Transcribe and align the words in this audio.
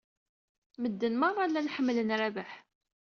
Medden 0.81 1.13
meṛṛa 1.17 1.45
llan 1.49 1.71
ḥemmlen 1.75 2.15
Rabaḥ. 2.19 2.51